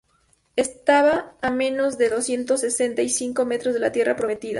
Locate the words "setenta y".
2.61-3.09